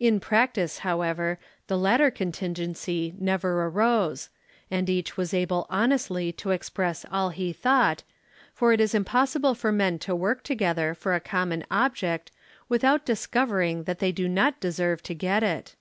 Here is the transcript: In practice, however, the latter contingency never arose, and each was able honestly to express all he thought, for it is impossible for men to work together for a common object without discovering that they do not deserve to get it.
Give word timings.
In 0.00 0.18
practice, 0.18 0.78
however, 0.78 1.38
the 1.66 1.76
latter 1.76 2.10
contingency 2.10 3.12
never 3.18 3.66
arose, 3.66 4.30
and 4.70 4.88
each 4.88 5.18
was 5.18 5.34
able 5.34 5.66
honestly 5.68 6.32
to 6.32 6.52
express 6.52 7.04
all 7.12 7.28
he 7.28 7.52
thought, 7.52 8.02
for 8.54 8.72
it 8.72 8.80
is 8.80 8.94
impossible 8.94 9.54
for 9.54 9.70
men 9.70 9.98
to 9.98 10.16
work 10.16 10.42
together 10.42 10.94
for 10.94 11.14
a 11.14 11.20
common 11.20 11.66
object 11.70 12.30
without 12.70 13.04
discovering 13.04 13.82
that 13.82 13.98
they 13.98 14.10
do 14.10 14.26
not 14.26 14.58
deserve 14.58 15.02
to 15.02 15.12
get 15.12 15.42
it. 15.42 15.74